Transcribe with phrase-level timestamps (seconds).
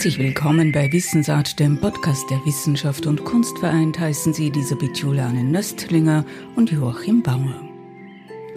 [0.00, 5.44] Herzlich willkommen bei Wissensart, dem Podcast der Wissenschaft und Kunst vereint, heißen Sie Elisabeth Juliane
[5.44, 6.24] Nöstlinger
[6.56, 7.70] und Joachim Bauer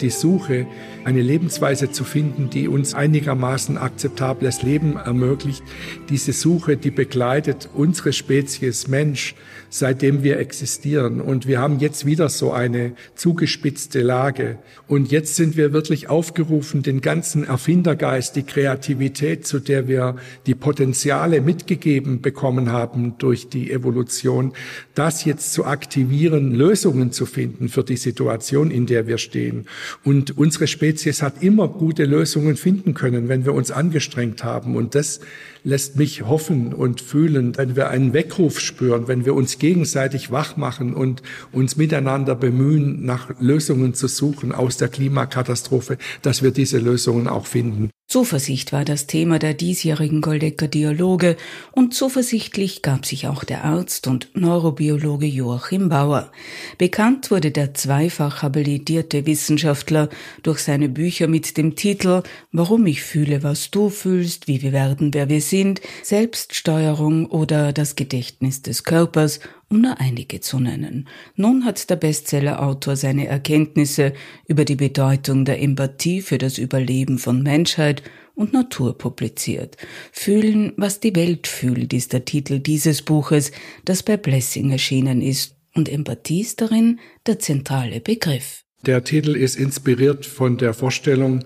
[0.00, 0.66] die Suche,
[1.04, 5.62] eine Lebensweise zu finden, die uns einigermaßen akzeptables Leben ermöglicht.
[6.10, 9.34] Diese Suche, die begleitet unsere Spezies Mensch,
[9.74, 11.20] seitdem wir existieren.
[11.20, 14.56] Und wir haben jetzt wieder so eine zugespitzte Lage.
[14.86, 20.14] Und jetzt sind wir wirklich aufgerufen, den ganzen Erfindergeist, die Kreativität, zu der wir
[20.46, 24.52] die Potenziale mitgegeben bekommen haben durch die Evolution,
[24.94, 29.66] das jetzt zu aktivieren, Lösungen zu finden für die Situation, in der wir stehen.
[30.04, 34.76] Und unsere Spezies hat immer gute Lösungen finden können, wenn wir uns angestrengt haben.
[34.76, 35.18] Und das
[35.64, 40.56] lässt mich hoffen und fühlen, wenn wir einen Weckruf spüren, wenn wir uns gegenseitig wach
[40.56, 46.78] machen und uns miteinander bemühen, nach Lösungen zu suchen aus der Klimakatastrophe, dass wir diese
[46.78, 47.90] Lösungen auch finden.
[48.06, 51.36] Zuversicht war das Thema der diesjährigen Goldecker Dialoge
[51.72, 56.30] und zuversichtlich gab sich auch der Arzt und Neurobiologe Joachim Bauer.
[56.76, 60.10] Bekannt wurde der zweifach habilitierte Wissenschaftler
[60.42, 65.14] durch seine Bücher mit dem Titel Warum ich fühle, was du fühlst, wie wir werden,
[65.14, 69.40] wer wir sind, Selbststeuerung oder das Gedächtnis des Körpers
[69.80, 71.08] nur einige zu nennen.
[71.36, 74.12] Nun hat der Bestsellerautor seine Erkenntnisse
[74.46, 78.02] über die Bedeutung der Empathie für das Überleben von Menschheit
[78.34, 79.76] und Natur publiziert.
[80.12, 83.52] Fühlen, was die Welt fühlt, ist der Titel dieses Buches,
[83.84, 88.62] das bei Blessing erschienen ist, und Empathie ist darin der zentrale Begriff.
[88.86, 91.44] Der Titel ist inspiriert von der Vorstellung,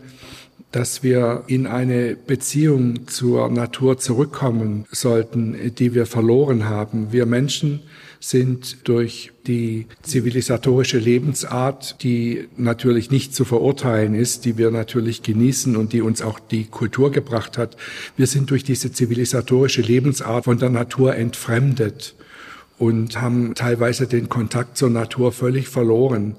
[0.72, 7.12] dass wir in eine Beziehung zur Natur zurückkommen sollten, die wir verloren haben.
[7.12, 7.80] Wir Menschen
[8.20, 15.76] sind durch die zivilisatorische Lebensart, die natürlich nicht zu verurteilen ist, die wir natürlich genießen
[15.76, 17.76] und die uns auch die Kultur gebracht hat.
[18.16, 22.14] Wir sind durch diese zivilisatorische Lebensart von der Natur entfremdet
[22.78, 26.36] und haben teilweise den Kontakt zur Natur völlig verloren.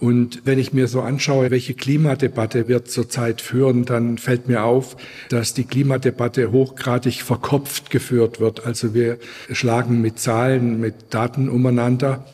[0.00, 4.96] Und wenn ich mir so anschaue, welche Klimadebatte wir zurzeit führen, dann fällt mir auf,
[5.28, 8.64] dass die Klimadebatte hochgradig verkopft geführt wird.
[8.64, 9.18] Also wir
[9.50, 12.24] schlagen mit Zahlen, mit Daten umeinander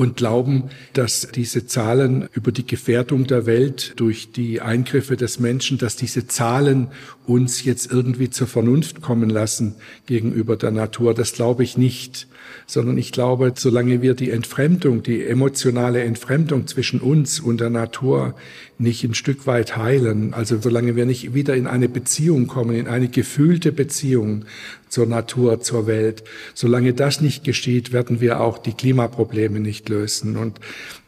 [0.00, 5.76] und glauben, dass diese Zahlen über die Gefährdung der Welt durch die Eingriffe des Menschen,
[5.76, 6.88] dass diese Zahlen
[7.26, 9.74] uns jetzt irgendwie zur Vernunft kommen lassen
[10.06, 11.12] gegenüber der Natur.
[11.12, 12.28] Das glaube ich nicht
[12.66, 18.34] sondern ich glaube, solange wir die Entfremdung, die emotionale Entfremdung zwischen uns und der Natur
[18.78, 22.88] nicht ein Stück weit heilen, also solange wir nicht wieder in eine Beziehung kommen, in
[22.88, 24.44] eine gefühlte Beziehung
[24.90, 30.36] zur Natur, zur Welt, solange das nicht geschieht, werden wir auch die Klimaprobleme nicht lösen.
[30.36, 30.60] Und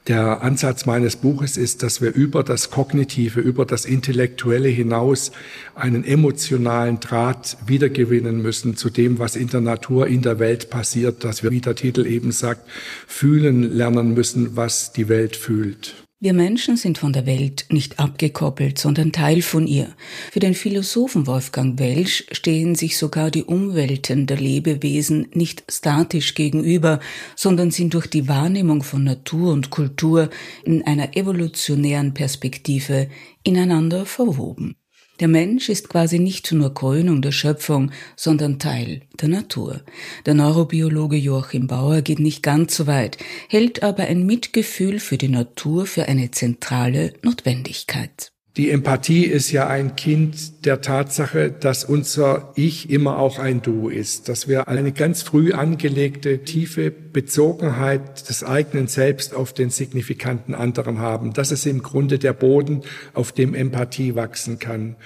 [0.08, 5.30] der Ansatz meines Buches ist, dass wir über das Kognitive, über das Intellektuelle hinaus
[5.74, 11.22] einen emotionalen Draht wiedergewinnen müssen zu dem, was in der Natur, in der Welt passiert,
[11.22, 12.68] dass wir, wie der Titel eben sagt,
[13.06, 15.94] fühlen lernen müssen, was die Welt fühlt.
[16.22, 19.92] Wir Menschen sind von der Welt nicht abgekoppelt, sondern Teil von ihr.
[20.30, 27.00] Für den Philosophen Wolfgang Welsch stehen sich sogar die Umwelten der Lebewesen nicht statisch gegenüber,
[27.34, 30.30] sondern sind durch die Wahrnehmung von Natur und Kultur
[30.62, 33.08] in einer evolutionären Perspektive
[33.42, 34.76] ineinander verwoben.
[35.22, 39.80] Der Mensch ist quasi nicht nur Krönung der Schöpfung, sondern Teil der Natur.
[40.26, 43.18] Der Neurobiologe Joachim Bauer geht nicht ganz so weit,
[43.48, 48.31] hält aber ein Mitgefühl für die Natur für eine zentrale Notwendigkeit.
[48.58, 53.88] Die Empathie ist ja ein Kind der Tatsache, dass unser Ich immer auch ein Du
[53.88, 60.54] ist, dass wir eine ganz früh angelegte tiefe Bezogenheit des eigenen Selbst auf den signifikanten
[60.54, 61.32] anderen haben.
[61.32, 62.82] Das ist im Grunde der Boden,
[63.14, 64.96] auf dem Empathie wachsen kann.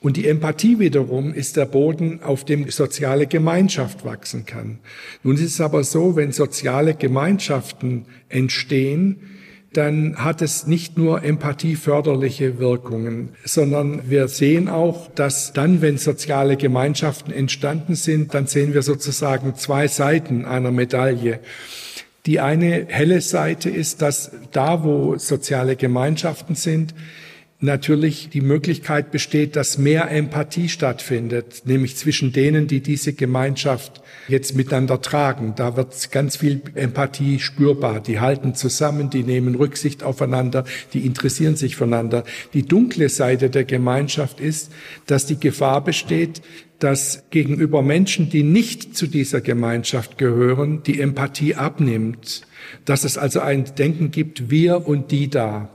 [0.00, 4.78] Und die Empathie wiederum ist der Boden, auf dem soziale Gemeinschaft wachsen kann.
[5.22, 9.39] Nun ist es aber so, wenn soziale Gemeinschaften entstehen,
[9.72, 16.56] dann hat es nicht nur empathieförderliche Wirkungen, sondern wir sehen auch, dass dann, wenn soziale
[16.56, 21.38] Gemeinschaften entstanden sind, dann sehen wir sozusagen zwei Seiten einer Medaille.
[22.26, 26.94] Die eine helle Seite ist, dass da, wo soziale Gemeinschaften sind,
[27.60, 34.56] natürlich die Möglichkeit besteht, dass mehr Empathie stattfindet, nämlich zwischen denen, die diese Gemeinschaft jetzt
[34.56, 35.54] miteinander tragen.
[35.56, 38.00] Da wird ganz viel Empathie spürbar.
[38.00, 42.24] Die halten zusammen, die nehmen Rücksicht aufeinander, die interessieren sich voneinander.
[42.54, 44.72] Die dunkle Seite der Gemeinschaft ist,
[45.06, 46.42] dass die Gefahr besteht,
[46.78, 52.42] dass gegenüber Menschen, die nicht zu dieser Gemeinschaft gehören, die Empathie abnimmt.
[52.84, 55.68] Dass es also ein Denken gibt, wir und die da.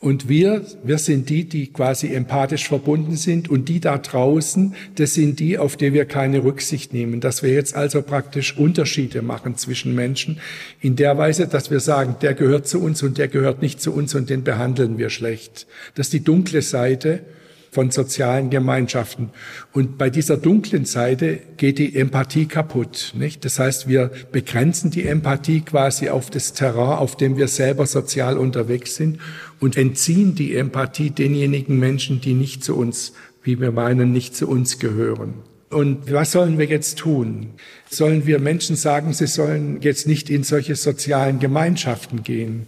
[0.00, 5.14] Und wir, wir sind die, die quasi empathisch verbunden sind und die da draußen, das
[5.14, 7.20] sind die, auf die wir keine Rücksicht nehmen.
[7.20, 10.38] Dass wir jetzt also praktisch Unterschiede machen zwischen Menschen
[10.80, 13.92] in der Weise, dass wir sagen, der gehört zu uns und der gehört nicht zu
[13.92, 15.66] uns und den behandeln wir schlecht.
[15.96, 17.24] Das ist die dunkle Seite
[17.70, 19.30] von sozialen Gemeinschaften.
[19.72, 23.12] Und bei dieser dunklen Seite geht die Empathie kaputt.
[23.16, 23.44] Nicht?
[23.44, 28.38] Das heißt, wir begrenzen die Empathie quasi auf das Terrain, auf dem wir selber sozial
[28.38, 29.18] unterwegs sind
[29.60, 33.12] und entziehen die Empathie denjenigen Menschen, die nicht zu uns,
[33.42, 35.34] wie wir meinen, nicht zu uns gehören.
[35.70, 37.50] Und was sollen wir jetzt tun?
[37.90, 42.66] Sollen wir Menschen sagen, sie sollen jetzt nicht in solche sozialen Gemeinschaften gehen?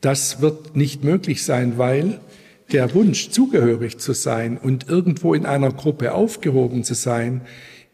[0.00, 2.20] Das wird nicht möglich sein, weil
[2.72, 7.42] der Wunsch, zugehörig zu sein und irgendwo in einer Gruppe aufgehoben zu sein,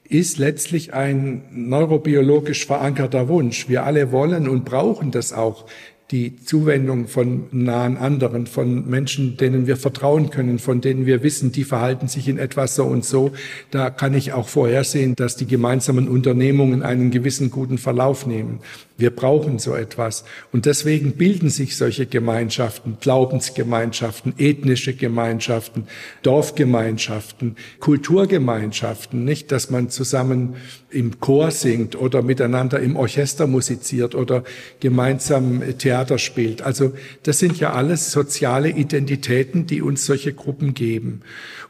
[0.09, 3.69] ist letztlich ein neurobiologisch verankerter Wunsch.
[3.69, 5.67] Wir alle wollen und brauchen das auch
[6.11, 11.53] die Zuwendung von nahen anderen, von Menschen, denen wir vertrauen können, von denen wir wissen,
[11.53, 13.31] die verhalten sich in etwas so und so.
[13.71, 18.59] Da kann ich auch vorhersehen, dass die gemeinsamen Unternehmungen einen gewissen guten Verlauf nehmen.
[18.97, 20.25] Wir brauchen so etwas.
[20.53, 25.85] Und deswegen bilden sich solche Gemeinschaften, Glaubensgemeinschaften, ethnische Gemeinschaften,
[26.23, 30.57] Dorfgemeinschaften, Kulturgemeinschaften, nicht, dass man zusammen
[30.91, 34.43] im Chor singt oder miteinander im Orchester musiziert oder
[34.81, 36.63] gemeinsam Theater spielt.
[36.63, 36.93] Also
[37.23, 41.23] das sind ja alles soziale Identitäten, die uns solche Gruppen geben.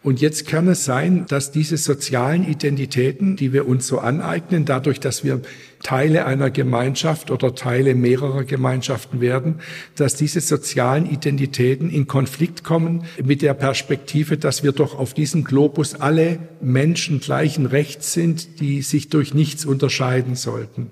[0.03, 4.99] Und jetzt kann es sein, dass diese sozialen Identitäten, die wir uns so aneignen, dadurch,
[4.99, 5.43] dass wir
[5.83, 9.57] Teile einer Gemeinschaft oder Teile mehrerer Gemeinschaften werden,
[9.97, 15.45] dass diese sozialen Identitäten in Konflikt kommen mit der Perspektive, dass wir doch auf diesem
[15.45, 20.91] Globus alle Menschen gleichen Rechts sind, die sich durch nichts unterscheiden sollten.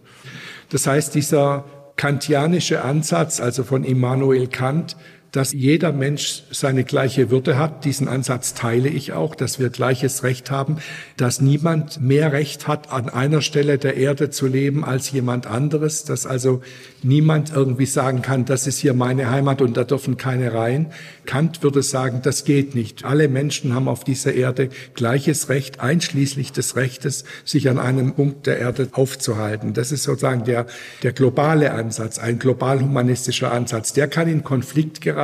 [0.70, 1.64] Das heißt, dieser
[1.98, 4.96] kantianische Ansatz, also von Immanuel Kant,
[5.32, 7.84] dass jeder Mensch seine gleiche Würde hat.
[7.84, 10.78] Diesen Ansatz teile ich auch, dass wir gleiches Recht haben,
[11.16, 16.04] dass niemand mehr Recht hat, an einer Stelle der Erde zu leben als jemand anderes,
[16.04, 16.62] dass also
[17.02, 20.92] niemand irgendwie sagen kann, das ist hier meine Heimat und da dürfen keine rein.
[21.26, 23.04] Kant würde sagen, das geht nicht.
[23.04, 28.46] Alle Menschen haben auf dieser Erde gleiches Recht, einschließlich des Rechtes, sich an einem Punkt
[28.46, 29.75] der Erde aufzuhalten.
[29.75, 30.66] Das ist sozusagen der,
[31.02, 33.92] der globale Ansatz, ein global humanistischer Ansatz.
[33.92, 35.17] Der kann in Konflikt geraten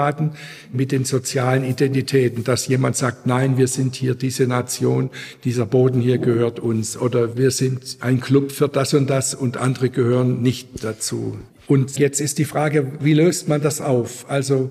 [0.72, 5.10] mit den sozialen Identitäten, dass jemand sagt, nein, wir sind hier diese Nation,
[5.44, 9.56] dieser Boden hier gehört uns oder wir sind ein Club für das und das und
[9.56, 11.38] andere gehören nicht dazu.
[11.66, 14.26] Und jetzt ist die Frage, wie löst man das auf?
[14.28, 14.70] Also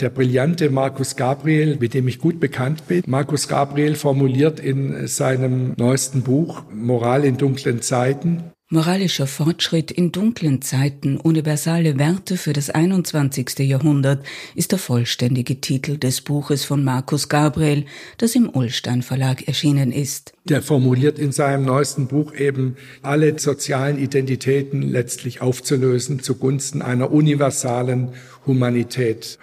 [0.00, 3.02] der brillante Markus Gabriel, mit dem ich gut bekannt bin.
[3.06, 10.60] Markus Gabriel formuliert in seinem neuesten Buch Moral in dunklen Zeiten, Moralischer Fortschritt in dunklen
[10.60, 13.60] Zeiten, universale Werte für das 21.
[13.60, 14.22] Jahrhundert
[14.54, 17.86] ist der vollständige Titel des Buches von Markus Gabriel,
[18.18, 20.34] das im Ullstein Verlag erschienen ist.
[20.44, 28.10] Der formuliert in seinem neuesten Buch eben alle sozialen Identitäten letztlich aufzulösen zugunsten einer universalen
[28.44, 29.38] Humanität.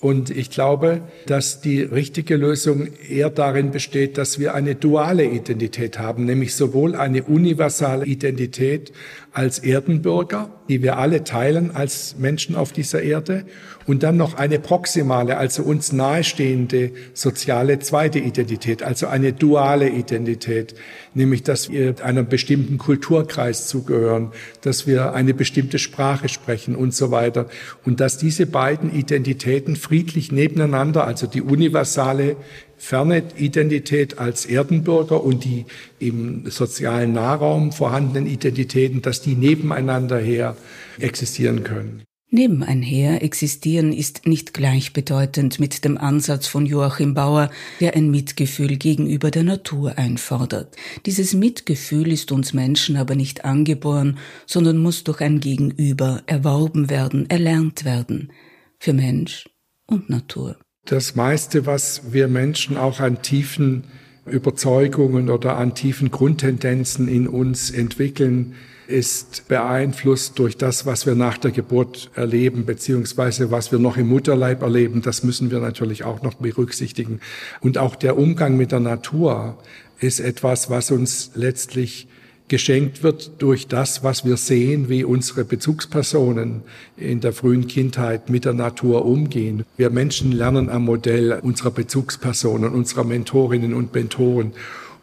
[0.00, 5.98] Und ich glaube, dass die richtige Lösung eher darin besteht, dass wir eine duale Identität
[5.98, 8.92] haben, nämlich sowohl eine universale Identität
[9.32, 13.44] als Erdenbürger, die wir alle teilen als Menschen auf dieser Erde,
[13.88, 20.74] und dann noch eine proximale, also uns nahestehende soziale zweite Identität, also eine duale Identität,
[21.14, 27.10] nämlich dass wir einem bestimmten Kulturkreis zugehören, dass wir eine bestimmte Sprache sprechen und so
[27.10, 27.46] weiter.
[27.86, 32.36] Und dass diese beiden Identitäten friedlich nebeneinander, also die universale
[32.76, 35.64] ferne Identität als Erdenbürger und die
[35.98, 40.56] im sozialen Nahraum vorhandenen Identitäten, dass die nebeneinander her
[40.98, 42.02] existieren können.
[42.30, 49.30] Nebeneinher existieren ist nicht gleichbedeutend mit dem Ansatz von Joachim Bauer, der ein Mitgefühl gegenüber
[49.30, 50.76] der Natur einfordert.
[51.06, 57.30] Dieses Mitgefühl ist uns Menschen aber nicht angeboren, sondern muss durch ein Gegenüber erworben werden,
[57.30, 58.30] erlernt werden.
[58.78, 59.46] Für Mensch
[59.88, 60.56] und Natur.
[60.84, 63.84] Das meiste, was wir Menschen auch an tiefen
[64.26, 68.54] Überzeugungen oder an tiefen Grundtendenzen in uns entwickeln,
[68.86, 74.08] ist beeinflusst durch das, was wir nach der Geburt erleben, beziehungsweise was wir noch im
[74.08, 75.02] Mutterleib erleben.
[75.02, 77.20] Das müssen wir natürlich auch noch berücksichtigen.
[77.60, 79.58] Und auch der Umgang mit der Natur
[80.00, 82.08] ist etwas, was uns letztlich
[82.48, 86.62] geschenkt wird durch das, was wir sehen, wie unsere Bezugspersonen
[86.96, 89.64] in der frühen Kindheit mit der Natur umgehen.
[89.76, 94.52] Wir Menschen lernen am Modell unserer Bezugspersonen, unserer Mentorinnen und Mentoren.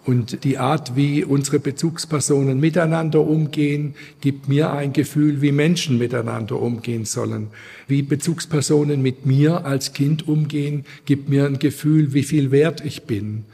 [0.06, 6.62] Und die Art, wie unsere Bezugspersonen miteinander umgehen, gibt mir ein Gefühl, wie Menschen miteinander
[6.62, 7.48] umgehen sollen.
[7.88, 13.04] Wie Bezugspersonen mit mir als Kind umgehen, gibt mir ein Gefühl, wie viel wert ich
[13.04, 13.46] bin.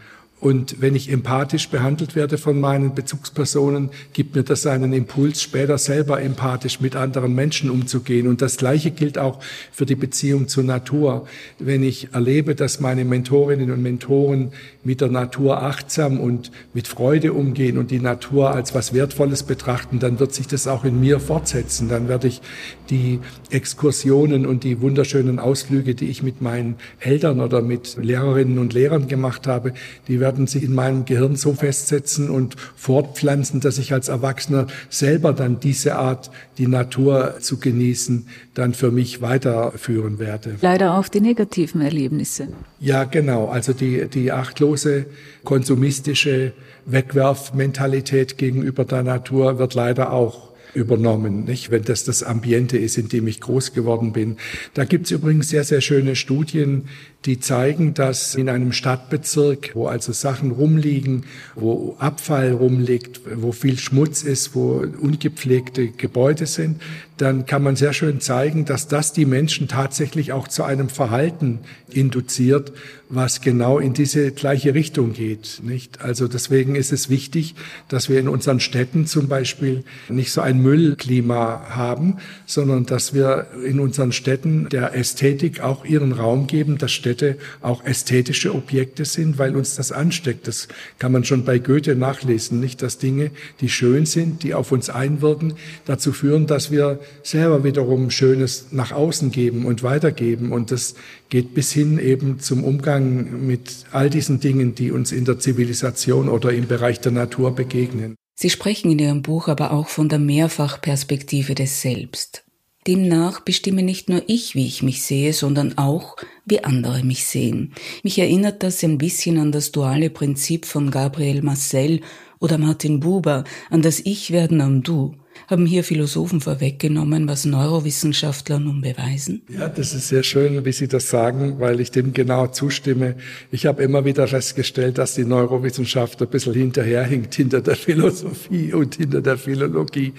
[0.41, 5.77] Und wenn ich empathisch behandelt werde von meinen Bezugspersonen, gibt mir das einen Impuls, später
[5.77, 8.27] selber empathisch mit anderen Menschen umzugehen.
[8.27, 9.39] Und das Gleiche gilt auch
[9.71, 11.27] für die Beziehung zur Natur.
[11.59, 14.51] Wenn ich erlebe, dass meine Mentorinnen und Mentoren
[14.83, 19.99] mit der Natur achtsam und mit Freude umgehen und die Natur als was Wertvolles betrachten,
[19.99, 21.87] dann wird sich das auch in mir fortsetzen.
[21.87, 22.41] Dann werde ich
[22.89, 23.19] die
[23.51, 29.07] Exkursionen und die wunderschönen Ausflüge, die ich mit meinen Eltern oder mit Lehrerinnen und Lehrern
[29.07, 29.73] gemacht habe,
[30.07, 34.67] die werden werden sich in meinem Gehirn so festsetzen und fortpflanzen, dass ich als Erwachsener
[34.89, 40.55] selber dann diese Art, die Natur zu genießen, dann für mich weiterführen werde.
[40.61, 42.47] Leider auch die negativen Erlebnisse.
[42.79, 43.49] Ja, genau.
[43.49, 45.07] Also die, die achtlose,
[45.43, 46.53] konsumistische
[46.85, 51.71] Wegwerfmentalität gegenüber der Natur wird leider auch übernommen, nicht?
[51.71, 54.37] wenn das das Ambiente ist, in dem ich groß geworden bin.
[54.73, 56.87] Da gibt's übrigens sehr, sehr schöne Studien,
[57.25, 61.25] die zeigen, dass in einem Stadtbezirk, wo also Sachen rumliegen,
[61.55, 66.81] wo Abfall rumliegt, wo viel Schmutz ist, wo ungepflegte Gebäude sind,
[67.17, 71.59] dann kann man sehr schön zeigen, dass das die Menschen tatsächlich auch zu einem Verhalten
[71.91, 72.73] induziert,
[73.09, 75.61] was genau in diese gleiche Richtung geht.
[75.63, 76.01] Nicht?
[76.01, 77.53] Also deswegen ist es wichtig,
[77.89, 83.47] dass wir in unseren Städten zum Beispiel nicht so ein Müllklima haben, sondern dass wir
[83.65, 89.37] in unseren Städten der Ästhetik auch ihren Raum geben, dass Städte auch ästhetische Objekte sind,
[89.37, 90.47] weil uns das ansteckt.
[90.47, 90.67] Das
[90.99, 92.81] kann man schon bei Goethe nachlesen, nicht?
[92.81, 95.53] Dass Dinge, die schön sind, die auf uns einwirken,
[95.85, 100.51] dazu führen, dass wir selber wiederum Schönes nach außen geben und weitergeben.
[100.51, 100.95] Und das
[101.29, 106.29] geht bis hin eben zum Umgang mit all diesen Dingen, die uns in der Zivilisation
[106.29, 108.15] oder im Bereich der Natur begegnen.
[108.41, 112.43] Sie sprechen in Ihrem Buch aber auch von der Mehrfachperspektive des Selbst.
[112.87, 117.75] Demnach bestimme nicht nur ich, wie ich mich sehe, sondern auch, wie andere mich sehen.
[118.01, 122.01] Mich erinnert das ein bisschen an das duale Prinzip von Gabriel Marcel
[122.39, 125.13] oder Martin Buber, an das Ich werden am Du.
[125.51, 129.41] Haben hier Philosophen vorweggenommen, was Neurowissenschaftler nun beweisen?
[129.49, 133.15] Ja, das ist sehr schön, wie Sie das sagen, weil ich dem genau zustimme.
[133.51, 138.95] Ich habe immer wieder festgestellt, dass die Neurowissenschaft ein bisschen hinterherhinkt hinter der Philosophie und
[138.95, 140.13] hinter der Philologie.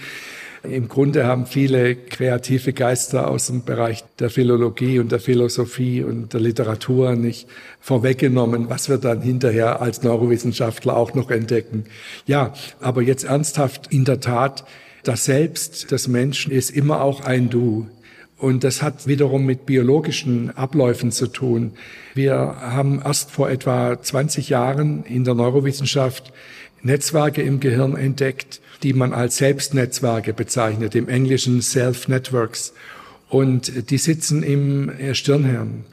[0.61, 6.33] Im Grunde haben viele kreative Geister aus dem Bereich der Philologie und der Philosophie und
[6.33, 7.47] der Literatur nicht
[7.79, 11.85] vorweggenommen, was wir dann hinterher als Neurowissenschaftler auch noch entdecken.
[12.27, 14.63] Ja, aber jetzt ernsthaft, in der Tat,
[15.03, 17.87] das Selbst des Menschen ist immer auch ein Du.
[18.37, 21.73] Und das hat wiederum mit biologischen Abläufen zu tun.
[22.13, 26.33] Wir haben erst vor etwa 20 Jahren in der Neurowissenschaft
[26.81, 32.73] Netzwerke im Gehirn entdeckt, die man als Selbstnetzwerke bezeichnet, im Englischen Self-Networks.
[33.29, 35.85] Und die sitzen im Stirnhirn,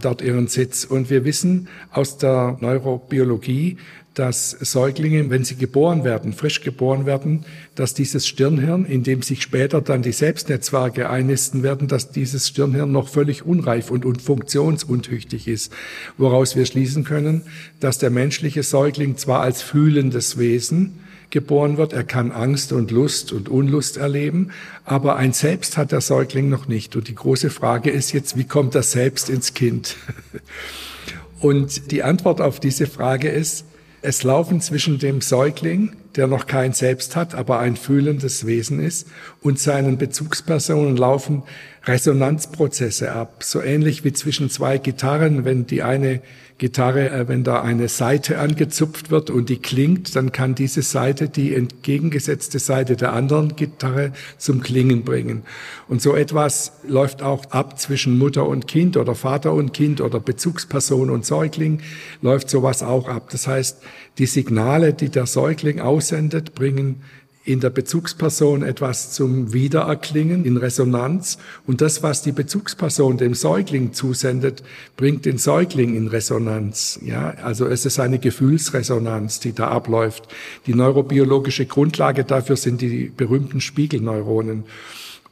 [0.00, 0.84] dort ihren Sitz.
[0.84, 3.78] Und wir wissen aus der Neurobiologie,
[4.14, 9.42] dass Säuglinge, wenn sie geboren werden, frisch geboren werden, dass dieses Stirnhirn, in dem sich
[9.42, 15.48] später dann die Selbstnetzwerke einnisten werden, dass dieses Stirnhirn noch völlig unreif und, und funktionsuntüchtig
[15.48, 15.72] ist.
[16.18, 17.42] Woraus wir schließen können,
[17.80, 20.98] dass der menschliche Säugling zwar als fühlendes Wesen
[21.32, 24.52] geboren wird, er kann Angst und Lust und Unlust erleben,
[24.84, 26.94] aber ein Selbst hat der Säugling noch nicht.
[26.94, 29.96] Und die große Frage ist jetzt, wie kommt das Selbst ins Kind?
[31.40, 33.64] Und die Antwort auf diese Frage ist,
[34.00, 39.08] es laufen zwischen dem Säugling, der noch kein Selbst hat, aber ein fühlendes Wesen ist,
[39.40, 41.42] und seinen Bezugspersonen laufen
[41.84, 43.42] Resonanzprozesse ab.
[43.42, 46.20] So ähnlich wie zwischen zwei Gitarren, wenn die eine
[46.62, 51.28] Gitarre, äh, wenn da eine Seite angezupft wird und die klingt, dann kann diese Seite
[51.28, 55.42] die entgegengesetzte Seite der anderen Gitarre zum Klingen bringen.
[55.88, 60.20] Und so etwas läuft auch ab zwischen Mutter und Kind oder Vater und Kind oder
[60.20, 61.80] Bezugsperson und Säugling,
[62.20, 63.30] läuft sowas auch ab.
[63.32, 63.78] Das heißt,
[64.18, 67.02] die Signale, die der Säugling aussendet, bringen
[67.44, 73.92] in der Bezugsperson etwas zum Wiedererklingen in Resonanz und das, was die Bezugsperson dem Säugling
[73.92, 74.62] zusendet,
[74.96, 77.00] bringt den Säugling in Resonanz.
[77.02, 80.28] Ja, also es ist eine Gefühlsresonanz, die da abläuft.
[80.66, 84.64] Die neurobiologische Grundlage dafür sind die berühmten Spiegelneuronen.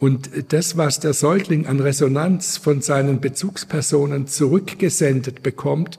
[0.01, 5.99] Und das, was der Säugling an Resonanz von seinen Bezugspersonen zurückgesendet bekommt,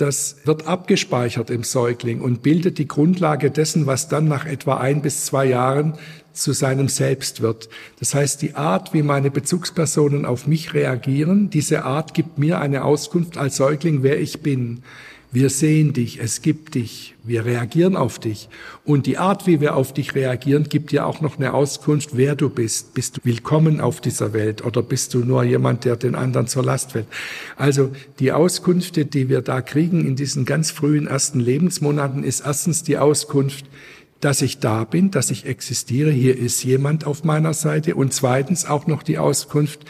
[0.00, 5.02] das wird abgespeichert im Säugling und bildet die Grundlage dessen, was dann nach etwa ein
[5.02, 5.94] bis zwei Jahren
[6.32, 7.68] zu seinem Selbst wird.
[7.98, 12.84] Das heißt, die Art, wie meine Bezugspersonen auf mich reagieren, diese Art gibt mir eine
[12.84, 14.82] Auskunft als Säugling, wer ich bin.
[15.32, 18.48] Wir sehen dich, es gibt dich, wir reagieren auf dich.
[18.84, 22.34] Und die Art, wie wir auf dich reagieren, gibt dir auch noch eine Auskunft, wer
[22.34, 22.94] du bist.
[22.94, 26.64] Bist du willkommen auf dieser Welt oder bist du nur jemand, der den anderen zur
[26.64, 27.06] Last fällt?
[27.56, 32.82] Also die Auskünfte, die wir da kriegen in diesen ganz frühen ersten Lebensmonaten, ist erstens
[32.82, 33.66] die Auskunft,
[34.20, 38.66] dass ich da bin, dass ich existiere, hier ist jemand auf meiner Seite und zweitens
[38.66, 39.80] auch noch die Auskunft,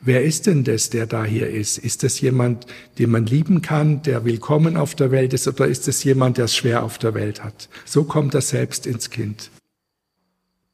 [0.00, 1.78] wer ist denn das, der da hier ist?
[1.78, 2.66] Ist das jemand,
[2.98, 6.46] den man lieben kann, der willkommen auf der Welt ist oder ist es jemand, der
[6.46, 7.68] es schwer auf der Welt hat?
[7.84, 9.50] So kommt das selbst ins Kind.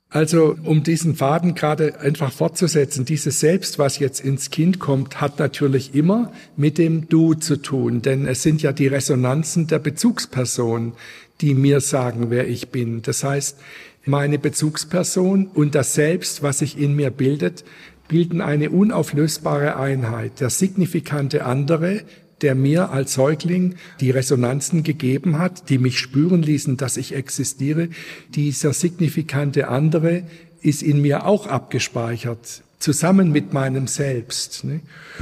[0.08, 5.40] Also, um diesen Faden gerade einfach fortzusetzen, dieses Selbst, was jetzt ins Kind kommt, hat
[5.40, 10.92] natürlich immer mit dem Du zu tun, denn es sind ja die Resonanzen der Bezugsperson,
[11.40, 13.02] die mir sagen, wer ich bin.
[13.02, 13.58] Das heißt,
[14.04, 17.64] meine Bezugsperson und das Selbst, was sich in mir bildet,
[18.08, 20.40] bilden eine unauflösbare Einheit.
[20.40, 22.02] Der signifikante andere,
[22.40, 27.88] der mir als Säugling die Resonanzen gegeben hat, die mich spüren ließen, dass ich existiere,
[28.34, 30.24] dieser signifikante andere
[30.60, 34.64] ist in mir auch abgespeichert, zusammen mit meinem Selbst.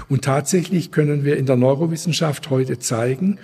[0.09, 3.39] Und tatsächlich können wir in der Neurowissenschaft heute zeigen,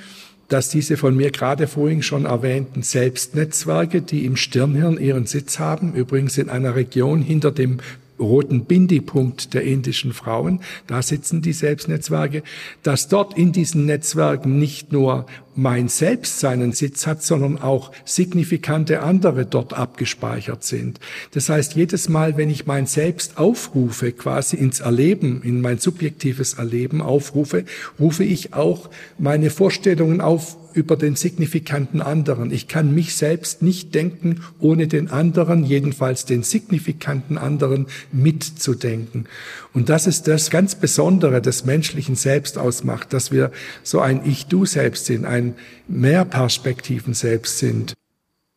[0.50, 5.94] dass diese von mir gerade vorhin schon erwähnten Selbstnetzwerke, die im Stirnhirn ihren Sitz haben,
[5.94, 7.78] übrigens in einer Region hinter dem
[8.20, 12.42] roten Bindi-Punkt der indischen Frauen, da sitzen die Selbstnetzwerke,
[12.82, 19.02] dass dort in diesen Netzwerken nicht nur mein Selbst seinen Sitz hat, sondern auch signifikante
[19.02, 21.00] andere dort abgespeichert sind.
[21.32, 26.54] Das heißt, jedes Mal, wenn ich mein Selbst aufrufe, quasi ins Erleben, in mein subjektives
[26.54, 27.64] Erleben aufrufe,
[27.98, 32.50] rufe ich auch meine Vorstellungen auf über den signifikanten anderen.
[32.50, 39.26] Ich kann mich selbst nicht denken, ohne den anderen, jedenfalls den signifikanten anderen mitzudenken.
[39.72, 43.50] Und das ist das ganz Besondere des menschlichen Selbst ausmacht, dass wir
[43.82, 45.54] so ein Ich-Du-Selbst sind, ein
[45.88, 47.94] Mehrperspektiven-Selbst sind.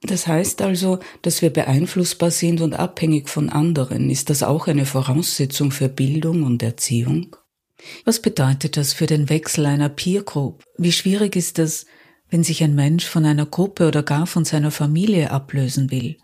[0.02, 4.10] Das heißt also, dass wir beeinflussbar sind und abhängig von anderen.
[4.10, 7.38] Ist das auch eine Voraussetzung für Bildung und Erziehung?
[8.06, 10.64] Was bedeutet das für den Wechsel einer Peer Group?
[10.78, 11.86] Wie schwierig ist das,
[12.34, 16.18] wenn sich ein Mensch von einer Gruppe oder gar von seiner Familie ablösen will?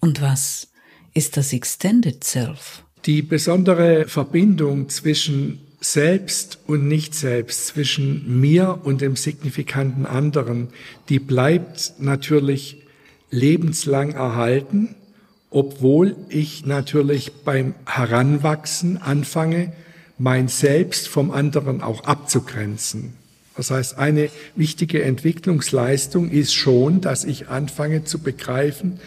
[0.00, 0.72] Und was
[1.14, 2.82] ist das Extended Self?
[3.04, 10.70] Die besondere Verbindung zwischen selbst und nicht selbst, zwischen mir und dem signifikanten anderen,
[11.10, 12.82] die bleibt natürlich
[13.30, 14.96] lebenslang erhalten,
[15.50, 19.72] obwohl ich natürlich beim Heranwachsen anfange,
[20.18, 23.14] mein Selbst vom anderen auch abzugrenzen.
[23.56, 29.00] Das heißt, eine wichtige Entwicklungsleistung ist schon, dass ich anfange zu begreifen,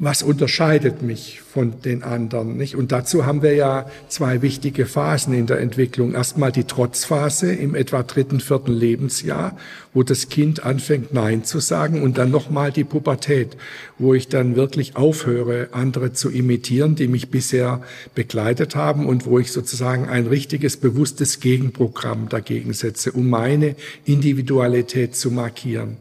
[0.00, 2.76] was unterscheidet mich von den anderen, nicht?
[2.76, 6.14] Und dazu haben wir ja zwei wichtige Phasen in der Entwicklung.
[6.14, 9.56] Erstmal die Trotzphase im etwa dritten, vierten Lebensjahr,
[9.92, 13.56] wo das Kind anfängt, Nein zu sagen und dann nochmal die Pubertät,
[13.98, 17.82] wo ich dann wirklich aufhöre, andere zu imitieren, die mich bisher
[18.14, 25.16] begleitet haben und wo ich sozusagen ein richtiges, bewusstes Gegenprogramm dagegen setze, um meine Individualität
[25.16, 25.96] zu markieren.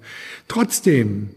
[0.48, 1.32] Trotzdem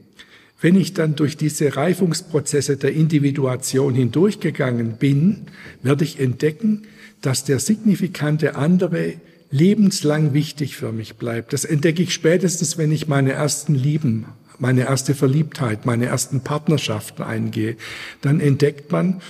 [0.61, 5.46] wenn ich dann durch diese Reifungsprozesse der Individuation hindurchgegangen bin,
[5.83, 6.83] werde ich entdecken,
[7.23, 9.14] dass der signifikante andere
[9.51, 11.53] lebenslang wichtig für mich bleibt.
[11.53, 14.27] Das entdecke ich spätestens, wenn ich meine ersten Lieben,
[14.59, 17.77] meine erste Verliebtheit, meine ersten Partnerschaften eingehe.
[18.20, 19.20] Dann entdeckt man,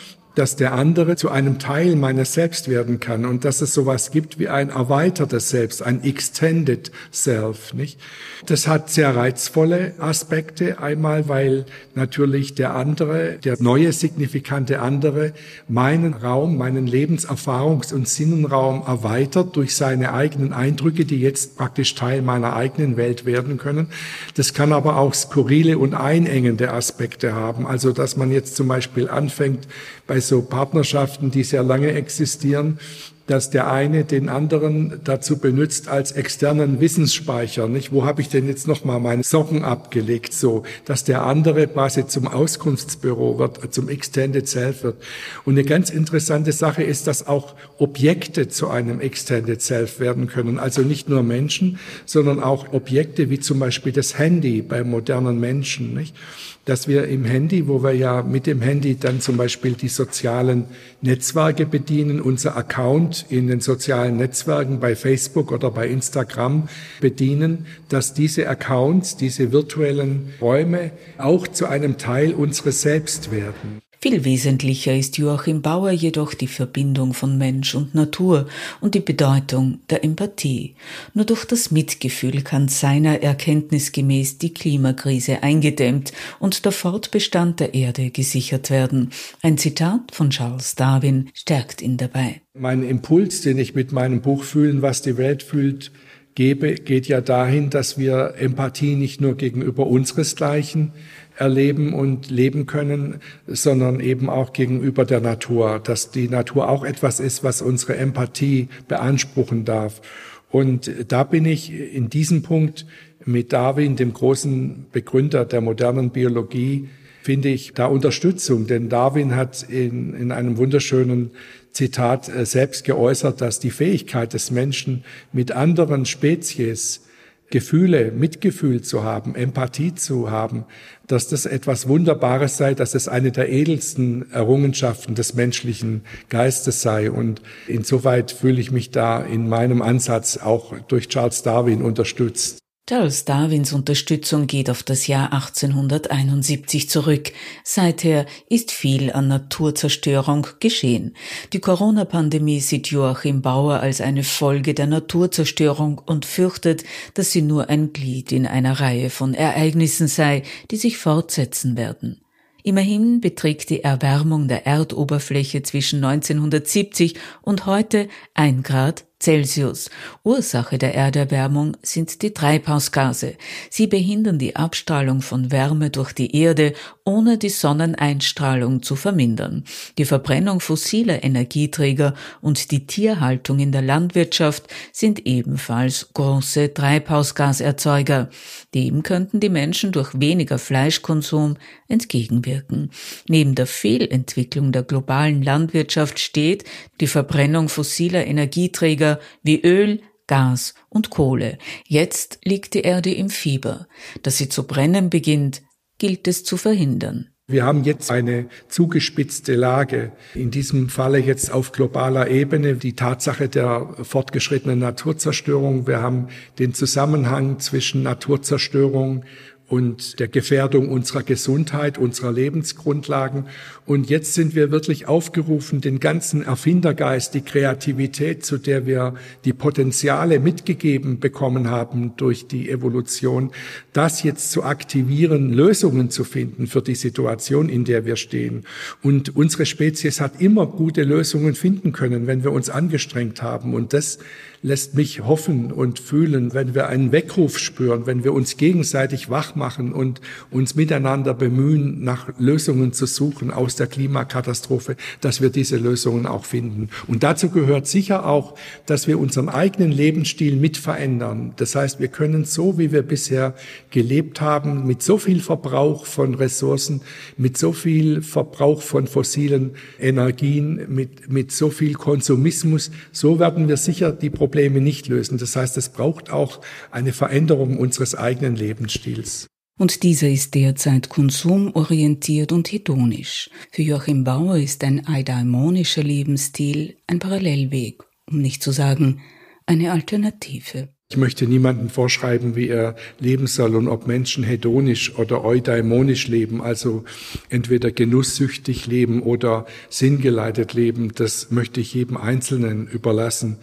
[0.41, 4.39] dass der andere zu einem Teil meines Selbst werden kann und dass es sowas gibt
[4.39, 8.01] wie ein erweitertes Selbst, ein extended Self, nicht?
[8.47, 10.79] Das hat sehr reizvolle Aspekte.
[10.79, 15.35] Einmal, weil natürlich der andere, der neue signifikante andere,
[15.69, 22.23] meinen Raum, meinen Lebenserfahrungs- und Sinnenraum erweitert durch seine eigenen Eindrücke, die jetzt praktisch Teil
[22.23, 23.89] meiner eigenen Welt werden können.
[24.37, 27.67] Das kann aber auch skurrile und einengende Aspekte haben.
[27.67, 29.69] Also, dass man jetzt zum Beispiel anfängt,
[30.07, 32.79] bei so Partnerschaften, die sehr lange existieren,
[33.27, 37.69] dass der eine den anderen dazu benutzt als externen Wissensspeicher.
[37.69, 37.93] Nicht?
[37.93, 40.33] Wo habe ich denn jetzt noch mal meine Socken abgelegt?
[40.33, 44.97] So, dass der andere quasi zum Auskunftsbüro wird, zum Extended Self wird.
[45.45, 50.59] Und eine ganz interessante Sache ist, dass auch Objekte zu einem Extended Self werden können.
[50.59, 55.95] Also nicht nur Menschen, sondern auch Objekte wie zum Beispiel das Handy bei modernen Menschen.
[55.95, 56.17] Nicht?
[56.65, 60.67] Dass wir im Handy, wo wir ja mit dem Handy dann zum Beispiel die sozialen
[61.01, 66.69] Netzwerke bedienen, unser Account in den sozialen Netzwerken bei Facebook oder bei Instagram
[67.01, 73.81] bedienen, dass diese Accounts, diese virtuellen Räume auch zu einem Teil unseres Selbst werden.
[74.03, 78.47] Viel wesentlicher ist Joachim Bauer jedoch die Verbindung von Mensch und Natur
[78.81, 80.75] und die Bedeutung der Empathie.
[81.13, 87.75] Nur durch das Mitgefühl kann seiner Erkenntnis gemäß die Klimakrise eingedämmt und der Fortbestand der
[87.75, 89.11] Erde gesichert werden.
[89.43, 92.41] Ein Zitat von Charles Darwin stärkt ihn dabei.
[92.55, 95.93] Mein Impuls, den ich mit meinem Buch Fühlen, was die Welt fühlt,
[96.35, 100.93] gebe, geht ja dahin, dass wir Empathie nicht nur gegenüber unseresgleichen
[101.37, 107.21] erleben und leben können, sondern eben auch gegenüber der Natur, dass die Natur auch etwas
[107.21, 110.03] ist, was unsere Empathie beanspruchen darf.
[110.51, 112.87] Und da bin ich in diesem Punkt
[113.25, 116.89] mit Darwin, dem großen Begründer der modernen Biologie,
[117.23, 118.67] finde ich da Unterstützung.
[118.67, 121.31] Denn Darwin hat in, in einem wunderschönen
[121.73, 127.03] Zitat äh, selbst geäußert, dass die Fähigkeit des Menschen mit anderen Spezies
[127.51, 130.65] Gefühle, Mitgefühl zu haben, Empathie zu haben,
[131.09, 137.11] dass das etwas Wunderbares sei, dass es eine der edelsten Errungenschaften des menschlichen Geistes sei.
[137.11, 142.61] Und insoweit fühle ich mich da in meinem Ansatz auch durch Charles Darwin unterstützt.
[142.91, 147.31] Charles Darwins Unterstützung geht auf das Jahr 1871 zurück.
[147.63, 151.15] Seither ist viel an Naturzerstörung geschehen.
[151.53, 156.83] Die Corona-Pandemie sieht Joachim Bauer als eine Folge der Naturzerstörung und fürchtet,
[157.15, 162.21] dass sie nur ein Glied in einer Reihe von Ereignissen sei, die sich fortsetzen werden.
[162.65, 169.91] Immerhin beträgt die Erwärmung der Erdoberfläche zwischen 1970 und heute ein Grad Celsius.
[170.25, 173.35] Ursache der Erderwärmung sind die Treibhausgase.
[173.69, 176.73] Sie behindern die Abstrahlung von Wärme durch die Erde,
[177.05, 179.65] ohne die Sonneneinstrahlung zu vermindern.
[179.99, 188.31] Die Verbrennung fossiler Energieträger und die Tierhaltung in der Landwirtschaft sind ebenfalls große Treibhausgaserzeuger.
[188.75, 191.57] Dem könnten die Menschen durch weniger Fleischkonsum
[191.89, 192.91] entgegenwirken.
[193.29, 196.65] Neben der Fehlentwicklung der globalen Landwirtschaft steht
[197.01, 199.10] die Verbrennung fossiler Energieträger
[199.43, 201.59] wie Öl, Gas und Kohle.
[201.87, 203.89] Jetzt liegt die Erde im Fieber.
[204.23, 205.63] Dass sie zu brennen beginnt,
[205.99, 207.31] gilt es zu verhindern.
[207.51, 213.49] Wir haben jetzt eine zugespitzte Lage, in diesem Falle jetzt auf globaler Ebene, die Tatsache
[213.49, 215.89] der fortgeschrittenen Naturzerstörung.
[215.89, 216.29] Wir haben
[216.61, 219.25] den Zusammenhang zwischen Naturzerstörung
[219.71, 223.47] und der Gefährdung unserer Gesundheit, unserer Lebensgrundlagen.
[223.87, 229.53] Und jetzt sind wir wirklich aufgerufen, den ganzen Erfindergeist, die Kreativität, zu der wir die
[229.53, 233.53] Potenziale mitgegeben bekommen haben durch die Evolution,
[233.93, 238.65] das jetzt zu aktivieren, Lösungen zu finden für die Situation, in der wir stehen.
[239.03, 243.75] Und unsere Spezies hat immer gute Lösungen finden können, wenn wir uns angestrengt haben.
[243.75, 244.19] Und das
[244.63, 249.55] lässt mich hoffen und fühlen, wenn wir einen Weckruf spüren, wenn wir uns gegenseitig wach
[249.55, 250.21] machen und
[250.51, 256.45] uns miteinander bemühen, nach Lösungen zu suchen aus der Klimakatastrophe, dass wir diese Lösungen auch
[256.45, 256.91] finden.
[257.07, 261.55] Und dazu gehört sicher auch, dass wir unseren eigenen Lebensstil mit verändern.
[261.57, 263.55] Das heißt, wir können so, wie wir bisher
[263.91, 267.01] gelebt haben, mit so viel Verbrauch von Ressourcen,
[267.39, 273.79] mit so viel Verbrauch von fossilen Energien, mit, mit so viel Konsumismus, so werden wir
[273.79, 275.39] sicher die Probleme Probleme nicht lösen.
[275.39, 276.61] Das heißt, es braucht auch
[276.91, 279.47] eine Veränderung unseres eigenen Lebensstils.
[279.79, 283.49] Und dieser ist derzeit konsumorientiert und hedonisch.
[283.71, 289.23] Für Joachim Bauer ist ein eudaimonischer Lebensstil ein Parallelweg, um nicht zu sagen
[289.67, 290.89] eine Alternative.
[291.13, 296.61] Ich möchte niemandem vorschreiben, wie er leben soll und ob Menschen hedonisch oder eudaimonisch leben,
[296.61, 297.05] also
[297.49, 301.13] entweder genusssüchtig leben oder sinngeleitet leben.
[301.15, 303.57] Das möchte ich jedem Einzelnen überlassen.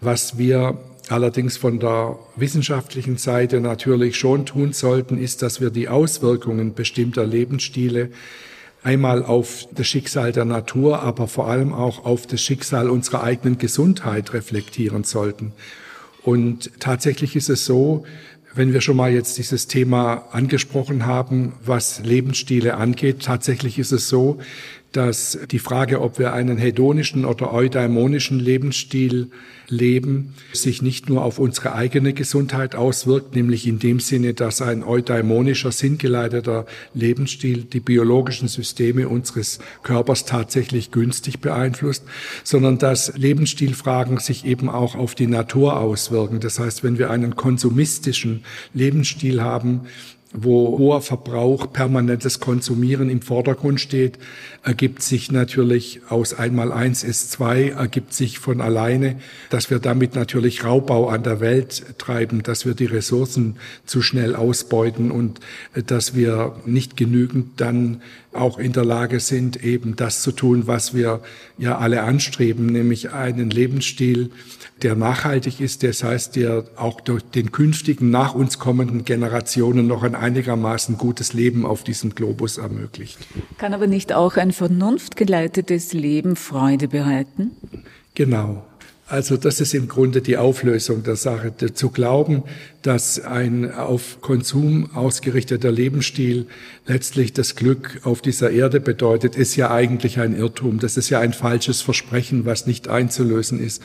[0.00, 5.88] Was wir allerdings von der wissenschaftlichen Seite natürlich schon tun sollten, ist, dass wir die
[5.88, 8.10] Auswirkungen bestimmter Lebensstile
[8.82, 13.58] einmal auf das Schicksal der Natur, aber vor allem auch auf das Schicksal unserer eigenen
[13.58, 15.52] Gesundheit reflektieren sollten.
[16.22, 18.04] Und tatsächlich ist es so,
[18.54, 24.08] wenn wir schon mal jetzt dieses Thema angesprochen haben, was Lebensstile angeht, tatsächlich ist es
[24.08, 24.38] so,
[24.92, 29.30] dass die Frage, ob wir einen hedonischen oder eudaimonischen Lebensstil
[29.68, 34.82] leben, sich nicht nur auf unsere eigene Gesundheit auswirkt, nämlich in dem Sinne, dass ein
[34.82, 42.04] eudaimonischer, sinngeleiteter Lebensstil die biologischen Systeme unseres Körpers tatsächlich günstig beeinflusst,
[42.42, 46.40] sondern dass Lebensstilfragen sich eben auch auf die Natur auswirken.
[46.40, 49.82] Das heißt, wenn wir einen konsumistischen Lebensstil haben,
[50.32, 54.18] wo hoher Verbrauch, permanentes Konsumieren im Vordergrund steht,
[54.62, 59.16] ergibt sich natürlich aus einmal eins ist zwei, ergibt sich von alleine,
[59.50, 64.36] dass wir damit natürlich Raubbau an der Welt treiben, dass wir die Ressourcen zu schnell
[64.36, 65.40] ausbeuten und
[65.86, 68.00] dass wir nicht genügend dann
[68.32, 71.20] auch in der Lage sind, eben das zu tun, was wir
[71.58, 74.30] ja alle anstreben, nämlich einen Lebensstil,
[74.82, 80.02] der nachhaltig ist, das heißt, der auch durch den künftigen, nach uns kommenden Generationen noch
[80.02, 83.18] ein einigermaßen gutes Leben auf diesem Globus ermöglicht.
[83.58, 87.50] Kann aber nicht auch ein vernunftgeleitetes Leben Freude bereiten?
[88.14, 88.64] Genau.
[89.10, 91.52] Also das ist im Grunde die Auflösung der Sache.
[91.74, 92.44] Zu glauben,
[92.82, 96.46] dass ein auf Konsum ausgerichteter Lebensstil
[96.86, 100.78] letztlich das Glück auf dieser Erde bedeutet, ist ja eigentlich ein Irrtum.
[100.80, 103.82] Das ist ja ein falsches Versprechen, was nicht einzulösen ist,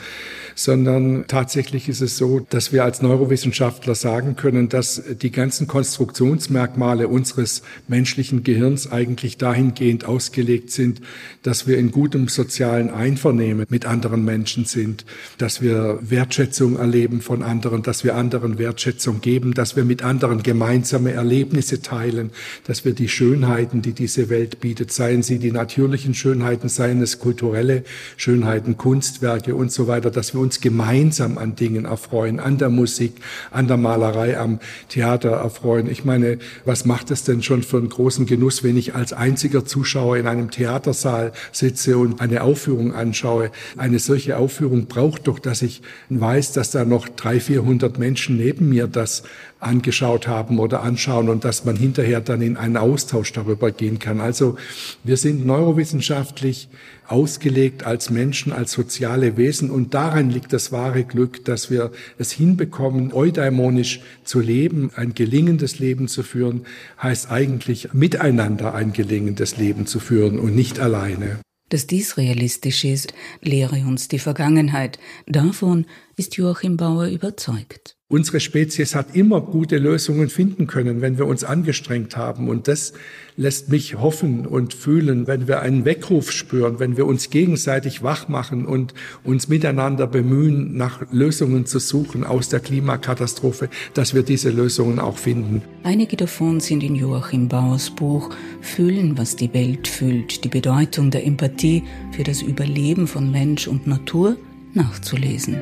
[0.54, 7.06] sondern tatsächlich ist es so, dass wir als Neurowissenschaftler sagen können, dass die ganzen Konstruktionsmerkmale
[7.06, 11.02] unseres menschlichen Gehirns eigentlich dahingehend ausgelegt sind,
[11.42, 15.04] dass wir in gutem sozialen Einvernehmen mit anderen Menschen sind,
[15.36, 20.02] dass wir Wertschätzung erleben von anderen, dass wir anderen Wertschätzung Wertschätzung geben, dass wir mit
[20.02, 22.30] anderen gemeinsame Erlebnisse teilen,
[22.66, 27.18] dass wir die Schönheiten, die diese Welt bietet, seien sie die natürlichen Schönheiten, seien es
[27.18, 27.82] kulturelle
[28.16, 33.14] Schönheiten, Kunstwerke und so weiter, dass wir uns gemeinsam an Dingen erfreuen, an der Musik,
[33.50, 35.90] an der Malerei, am Theater erfreuen.
[35.90, 39.64] Ich meine, was macht es denn schon für einen großen Genuss, wenn ich als einziger
[39.64, 43.50] Zuschauer in einem Theatersaal sitze und eine Aufführung anschaue?
[43.76, 48.68] Eine solche Aufführung braucht doch, dass ich weiß, dass da noch drei, vierhundert Menschen neben
[48.68, 49.22] mir mir das
[49.58, 54.20] angeschaut haben oder anschauen und dass man hinterher dann in einen Austausch darüber gehen kann.
[54.20, 54.56] Also
[55.02, 56.68] wir sind neurowissenschaftlich
[57.08, 62.32] ausgelegt als Menschen, als soziale Wesen und darin liegt das wahre Glück, dass wir es
[62.32, 66.66] hinbekommen, eudaimonisch zu leben, ein gelingendes Leben zu führen,
[67.02, 71.38] heißt eigentlich miteinander ein gelingendes Leben zu führen und nicht alleine.
[71.70, 74.98] Dass dies realistisch ist, lehre uns die Vergangenheit.
[75.26, 75.86] Davon
[76.16, 77.95] ist Joachim Bauer überzeugt.
[78.08, 82.48] Unsere Spezies hat immer gute Lösungen finden können, wenn wir uns angestrengt haben.
[82.48, 82.92] Und das
[83.36, 88.28] lässt mich hoffen und fühlen, wenn wir einen Weckruf spüren, wenn wir uns gegenseitig wach
[88.28, 94.50] machen und uns miteinander bemühen, nach Lösungen zu suchen aus der Klimakatastrophe, dass wir diese
[94.50, 95.62] Lösungen auch finden.
[95.82, 101.26] Einige davon sind in Joachim Bauers Buch Fühlen, was die Welt fühlt, die Bedeutung der
[101.26, 104.36] Empathie für das Überleben von Mensch und Natur
[104.74, 105.56] nachzulesen.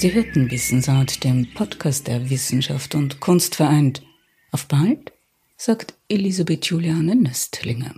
[0.00, 4.02] Sie hörten Wissensart, dem Podcast der Wissenschaft und Kunst vereint.
[4.50, 5.12] Auf bald,
[5.58, 7.92] sagt Elisabeth Juliane Nöstlinger.